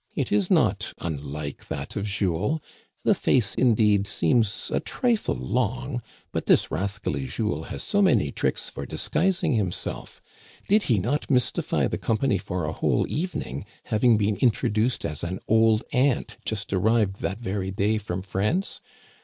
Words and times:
It 0.15 0.31
is 0.31 0.49
not 0.49 0.93
unlike 0.99 1.67
that 1.67 1.95
of 1.95 2.05
Jules. 2.07 2.59
The 3.03 3.13
face, 3.13 3.53
indeed, 3.53 4.07
seems 4.07 4.71
a 4.73 4.79
trifle 4.79 5.35
long, 5.35 6.01
but 6.31 6.47
this 6.47 6.71
rascally 6.71 7.27
Jules 7.27 7.67
has 7.67 7.83
so 7.83 8.01
many 8.01 8.31
tricks 8.31 8.67
for 8.67 8.87
disguising 8.87 9.53
himself! 9.53 10.19
Did 10.67 10.81
he 10.89 10.97
not 10.97 11.29
mystify 11.29 11.87
the 11.87 11.99
company 11.99 12.39
for 12.39 12.65
a 12.65 12.73
whole 12.73 13.05
evening, 13.09 13.63
having 13.83 14.17
been 14.17 14.37
introduced 14.37 15.05
as 15.05 15.23
an 15.23 15.39
old 15.47 15.83
aunt 15.93 16.37
just 16.45 16.73
arrived 16.73 17.21
that 17.21 17.37
very 17.37 17.69
day 17.69 17.99
from 17.99 18.23
France 18.23 18.81